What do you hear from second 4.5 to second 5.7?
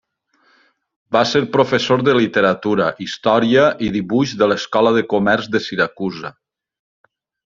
l'Escola de Comerç de